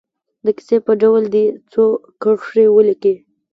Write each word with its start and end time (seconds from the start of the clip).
د 0.45 0.47
کیسې 0.57 0.77
په 0.85 0.93
ډول 1.01 1.23
دې 1.33 1.45
څو 1.71 1.83
کرښې 2.21 2.65
ولیکي. 2.75 3.13